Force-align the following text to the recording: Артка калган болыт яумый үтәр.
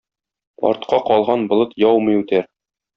Артка 0.69 1.01
калган 1.11 1.47
болыт 1.53 1.79
яумый 1.87 2.21
үтәр. 2.25 2.53